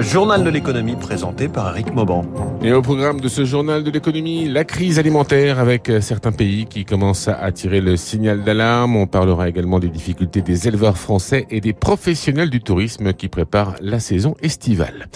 [0.00, 2.24] Journal de l'économie présenté par Eric Mauban.
[2.62, 6.84] Et au programme de ce journal de l'économie, la crise alimentaire avec certains pays qui
[6.84, 8.94] commencent à tirer le signal d'alarme.
[8.94, 13.74] On parlera également des difficultés des éleveurs français et des professionnels du tourisme qui préparent
[13.80, 15.08] la saison estivale.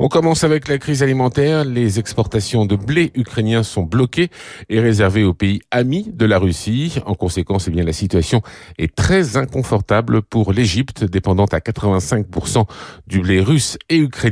[0.00, 1.64] On commence avec la crise alimentaire.
[1.64, 4.30] Les exportations de blé ukrainien sont bloquées
[4.68, 6.98] et réservées aux pays amis de la Russie.
[7.06, 8.42] En conséquence, eh bien, la situation
[8.78, 12.64] est très inconfortable pour l'Égypte, dépendante à 85%
[13.06, 14.23] du blé russe et ukrainien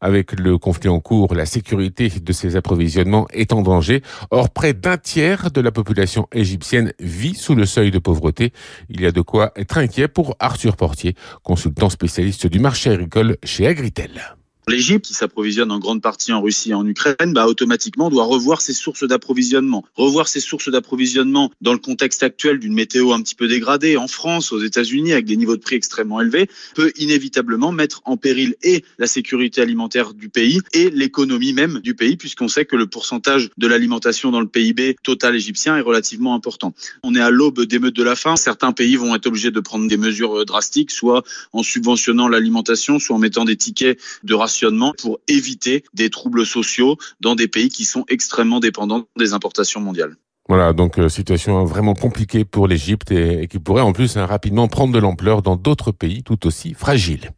[0.00, 4.02] avec le conflit en cours, la sécurité de ces approvisionnements est en danger.
[4.30, 8.52] Or, près d'un tiers de la population égyptienne vit sous le seuil de pauvreté.
[8.88, 13.36] Il y a de quoi être inquiet pour Arthur Portier, consultant spécialiste du marché agricole
[13.42, 14.37] chez Agritel.
[14.68, 18.60] L'Égypte, qui s'approvisionne en grande partie en Russie et en Ukraine, bah, automatiquement doit revoir
[18.60, 19.82] ses sources d'approvisionnement.
[19.96, 24.08] Revoir ses sources d'approvisionnement dans le contexte actuel d'une météo un petit peu dégradée en
[24.08, 28.56] France, aux États-Unis, avec des niveaux de prix extrêmement élevés, peut inévitablement mettre en péril
[28.62, 32.86] et la sécurité alimentaire du pays et l'économie même du pays, puisqu'on sait que le
[32.86, 36.74] pourcentage de l'alimentation dans le PIB total égyptien est relativement important.
[37.02, 38.36] On est à l'aube d'émeutes de la faim.
[38.36, 41.22] Certains pays vont être obligés de prendre des mesures drastiques, soit
[41.54, 44.57] en subventionnant l'alimentation, soit en mettant des tickets de ration
[44.98, 50.16] pour éviter des troubles sociaux dans des pays qui sont extrêmement dépendants des importations mondiales.
[50.50, 54.66] Voilà, donc euh, situation vraiment compliquée pour l'Égypte et, qui pourrait en plus hein, rapidement
[54.66, 57.32] prendre de l'ampleur dans d'autres pays tout aussi fragiles.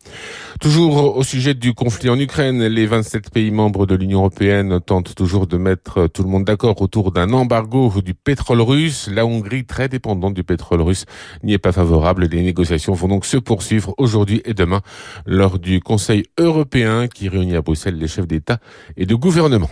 [0.61, 5.17] Toujours au sujet du conflit en Ukraine, les 27 pays membres de l'Union européenne tentent
[5.17, 9.11] toujours de mettre tout le monde d'accord autour d'un embargo du pétrole russe.
[9.13, 11.05] La Hongrie, très dépendante du pétrole russe,
[11.43, 12.29] n'y est pas favorable.
[12.31, 14.83] Les négociations vont donc se poursuivre aujourd'hui et demain
[15.27, 18.61] lors du Conseil européen qui réunit à Bruxelles les chefs d'État
[18.97, 19.71] et de gouvernement.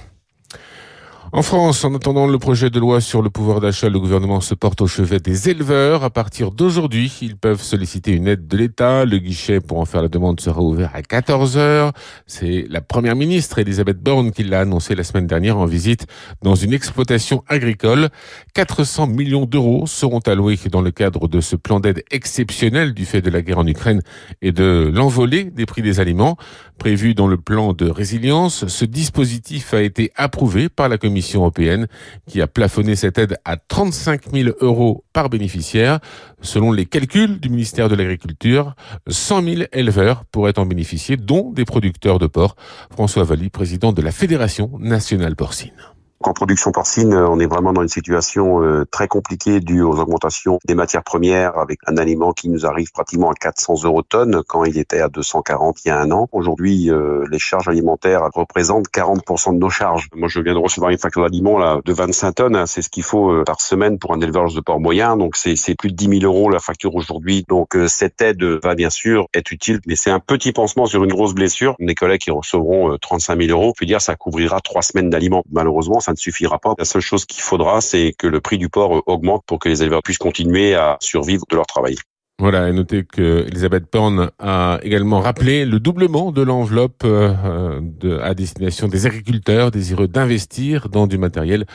[1.30, 4.54] En France, en attendant le projet de loi sur le pouvoir d'achat, le gouvernement se
[4.54, 6.02] porte au chevet des éleveurs.
[6.02, 9.04] À partir d'aujourd'hui, ils peuvent solliciter une aide de l'État.
[9.04, 11.92] Le guichet pour en faire la demande sera ouvert à 14 heures.
[12.26, 16.06] C'est la première ministre Elisabeth Borne qui l'a annoncé la semaine dernière en visite
[16.40, 18.08] dans une exploitation agricole.
[18.54, 23.20] 400 millions d'euros seront alloués dans le cadre de ce plan d'aide exceptionnel du fait
[23.20, 24.00] de la guerre en Ukraine
[24.40, 26.38] et de l'envolée des prix des aliments.
[26.78, 31.86] Prévu dans le plan de résilience, ce dispositif a été approuvé par la Commission européenne
[32.26, 36.00] qui a plafonné cette aide à 35 000 euros par bénéficiaire.
[36.40, 38.74] Selon les calculs du ministère de l'Agriculture,
[39.06, 42.56] 100 000 éleveurs pourraient en bénéficier, dont des producteurs de porc.
[42.90, 45.72] François Valli, président de la Fédération nationale porcine.
[46.20, 50.00] En production porcine, euh, on est vraiment dans une situation euh, très compliquée due aux
[50.00, 54.42] augmentations des matières premières avec un aliment qui nous arrive pratiquement à 400 euros tonne
[54.48, 56.28] quand il était à 240 il y a un an.
[56.32, 60.08] Aujourd'hui, euh, les charges alimentaires représentent 40% de nos charges.
[60.12, 62.56] Moi, je viens de recevoir une facture d'aliment là de 25 tonnes.
[62.56, 62.66] Hein.
[62.66, 65.16] c'est ce qu'il faut par semaine pour un élevage de porc moyen.
[65.16, 67.44] Donc, c'est plus de 10 000 euros la facture aujourd'hui.
[67.48, 71.12] Donc, cette aide va bien sûr être utile, mais c'est un petit pansement sur une
[71.12, 71.76] grosse blessure.
[71.78, 75.44] Mes collègues qui recevront 35 000 euros, je veux dire, ça couvrira trois semaines d'aliments.
[75.52, 76.74] Malheureusement, ça ne suffira pas.
[76.78, 79.82] La seule chose qu'il faudra, c'est que le prix du porc augmente pour que les
[79.82, 81.96] éleveurs puissent continuer à survivre de leur travail.
[82.40, 87.80] Voilà, et notez que Elisabeth Borne a également rappelé le doublement de l'enveloppe euh,
[88.22, 91.66] à destination des agriculteurs désireux d'investir dans du matériel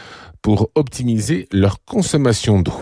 [0.43, 2.73] pour optimiser leur consommation d'eau.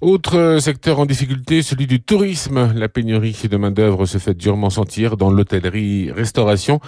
[0.00, 2.72] Autre secteur en difficulté, celui du tourisme.
[2.74, 6.80] La pénurie de main-d'œuvre se fait durement sentir dans l'hôtellerie-restauration,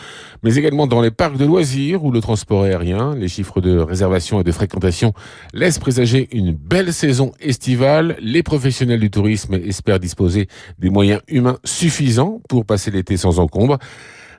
[0.42, 3.14] mais également dans les parcs de loisirs ou le transport aérien.
[3.16, 5.12] Les chiffres de réservation et de fréquentation
[5.52, 8.16] laissent présager une belle saison estivale.
[8.20, 10.46] Les professionnels du tourisme espèrent disposer
[10.78, 13.78] des moyens humains suffisants pour passer l'été sans encombre.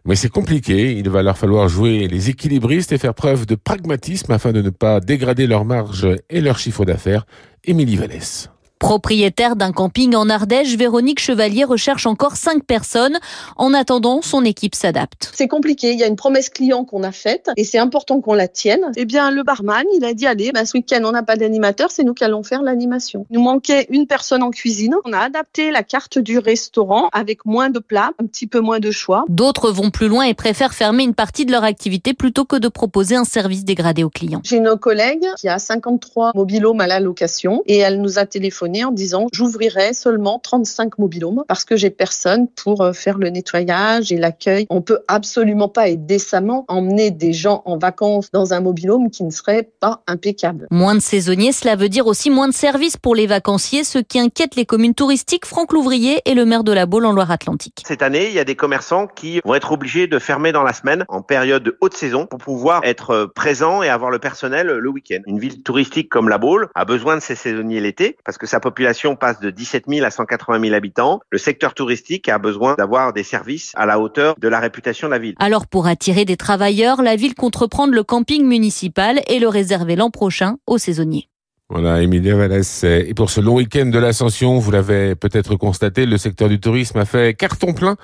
[0.06, 4.32] Mais c'est compliqué, il va leur falloir jouer les équilibristes et faire preuve de pragmatisme
[4.32, 7.26] afin de ne pas dégrader leur marge et leur chiffre d'affaires.
[7.64, 8.50] Émilie Vallès.
[8.80, 13.18] Propriétaire d'un camping en Ardèche, Véronique Chevalier recherche encore cinq personnes.
[13.56, 15.32] En attendant, son équipe s'adapte.
[15.34, 15.94] C'est compliqué.
[15.94, 18.92] Il y a une promesse client qu'on a faite et c'est important qu'on la tienne.
[18.96, 21.90] Eh bien, le barman, il a dit allez, bah, ce week-end, on n'a pas d'animateur,
[21.90, 23.26] c'est nous qui allons faire l'animation.
[23.32, 24.94] Il nous manquait une personne en cuisine.
[25.06, 28.80] On a adapté la carte du restaurant avec moins de plats, un petit peu moins
[28.80, 29.26] de choix.
[29.28, 32.68] D'autres vont plus loin et préfèrent fermer une partie de leur activité plutôt que de
[32.68, 34.42] proposer un service dégradé aux clients.
[34.44, 38.67] J'ai une collègue qui a 53 mobilhomes à la location et elle nous a téléphoné
[38.84, 44.12] en disant j'ouvrirai seulement 35 mobilhomes parce que j'ai personne pour euh, faire le nettoyage
[44.12, 44.66] et l'accueil.
[44.70, 49.24] On peut absolument pas et décemment emmener des gens en vacances dans un mobilhome qui
[49.24, 50.68] ne serait pas impeccable.
[50.72, 54.20] Moins de saisonniers, cela veut dire aussi moins de services pour les vacanciers, ce qui
[54.20, 55.46] inquiète les communes touristiques.
[55.46, 57.84] Franck Louvrier est le maire de la Baule en Loire-Atlantique.
[57.86, 60.74] Cette année, il y a des commerçants qui vont être obligés de fermer dans la
[60.74, 64.68] semaine en période de haute saison pour pouvoir être euh, présents et avoir le personnel
[64.68, 65.20] le week-end.
[65.26, 68.57] Une ville touristique comme la Baule a besoin de ses saisonniers l'été parce que ça
[68.58, 71.20] Sa population passe de 17 000 à 180 000 habitants.
[71.30, 75.12] Le secteur touristique a besoin d'avoir des services à la hauteur de la réputation de
[75.14, 75.36] la ville.
[75.38, 79.96] Alors pour attirer des travailleurs, la ville compte reprendre le camping municipal et le réserver
[79.96, 81.30] l'an prochain aux saisonniers.
[81.70, 82.84] Voilà, Emilia Vallès.
[82.84, 86.98] Et pour ce long week-end de l'Ascension, vous l'avez peut-être constaté, le secteur du tourisme
[86.98, 87.96] a fait carton plein.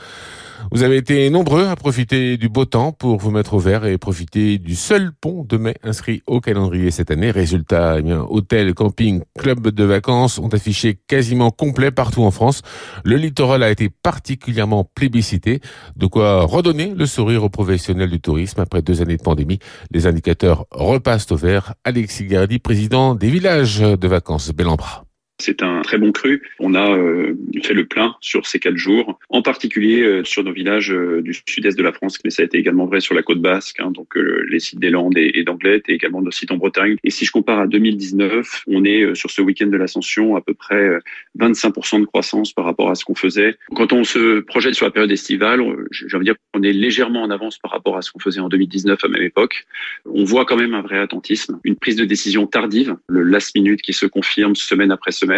[0.73, 3.99] Vous avez été nombreux à profiter du beau temps pour vous mettre au vert et
[3.99, 7.29] profiter du seul pont de mai inscrit au calendrier cette année.
[7.29, 12.63] Résultat, eh bien, hôtel, camping, club de vacances ont affiché quasiment complet partout en France.
[13.03, 15.61] Le littoral a été particulièrement plébiscité,
[15.95, 19.59] de quoi redonner le sourire aux professionnels du tourisme après deux années de pandémie.
[19.91, 21.75] Les indicateurs repassent au vert.
[21.83, 25.05] Alexis Gardi, président des villages de vacances Bellambra.
[25.43, 26.41] C'est un très bon cru.
[26.59, 30.53] On a euh, fait le plein sur ces quatre jours, en particulier euh, sur nos
[30.53, 33.23] villages euh, du sud-est de la France, mais ça a été également vrai sur la
[33.23, 36.57] côte basque, hein, donc les sites des Landes et, d'Anglette, et également nos sites en
[36.57, 36.95] Bretagne.
[37.03, 40.53] Et si je compare à 2019, on est sur ce week-end de l'Ascension à peu
[40.53, 40.97] près
[41.37, 43.57] 25% de croissance par rapport à ce qu'on faisait.
[43.75, 45.61] Quand on se projette sur la période estivale,
[45.91, 48.39] j'ai envie de dire qu'on est légèrement en avance par rapport à ce qu'on faisait
[48.39, 49.65] en 2019 à même époque.
[50.05, 53.81] On voit quand même un vrai attentisme, une prise de décision tardive, le last minute
[53.81, 55.32] qui se confirme semaine après semaine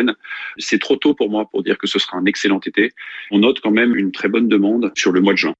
[0.57, 2.91] c'est trop tôt pour moi pour dire que ce sera un excellent été.
[3.31, 5.55] On note quand même une très bonne demande sur le mois de juin.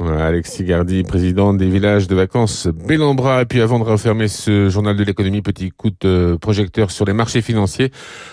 [0.00, 3.42] Alexis Gardi, président des villages de vacances Bellambra.
[3.42, 7.12] Et puis avant de refermer ce journal de l'économie, petit coup de projecteur sur les
[7.12, 7.90] marchés financiers.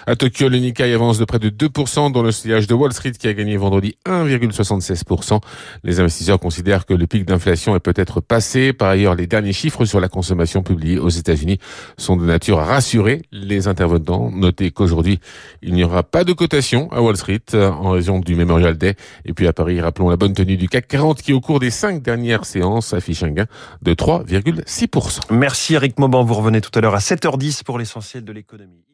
[0.08, 3.12] À Tokyo, le Nikkei avance de près de 2% dans le sillage de Wall Street
[3.12, 5.40] qui a gagné vendredi 1,76%.
[5.84, 8.74] Les investisseurs considèrent que le pic d'inflation est peut-être passé.
[8.74, 11.60] Par ailleurs, les derniers chiffres sur la consommation publiés aux États-Unis
[11.98, 14.32] sont de nature à rassurer les intervenants.
[14.32, 15.20] Notez qu'aujourd'hui,
[15.62, 18.96] il n'y aura pas de cotation à Wall Street en raison du Memorial Day.
[19.26, 21.72] Et puis à Paris, rappelons la bonne tenue du CAC 40 qui au cours des
[21.72, 23.46] cinq dernières séances affiche un gain
[23.81, 25.34] de 3,6%.
[25.34, 26.25] Merci Eric Mauban.
[26.25, 28.86] Vous revenez tout à l'heure à 7h10 pour l'essentiel de l'économie.